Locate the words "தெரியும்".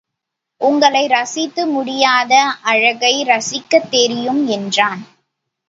3.89-4.47